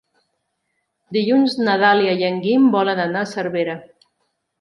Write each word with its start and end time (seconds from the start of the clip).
Dilluns 1.17 1.57
na 1.67 1.75
Dàlia 1.83 2.15
i 2.21 2.25
en 2.31 2.39
Guim 2.47 2.65
volen 2.77 3.03
anar 3.05 3.21
a 3.21 3.29
Cervera. 3.33 3.77